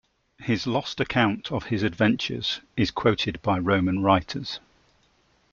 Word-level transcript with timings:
His 0.39 0.65
lost 0.65 0.99
account 0.99 1.51
of 1.51 1.65
his 1.65 1.83
adventures 1.83 2.61
is 2.75 2.89
quoted 2.89 3.39
by 3.43 3.59
Roman 3.59 4.01
writers. 4.01 4.59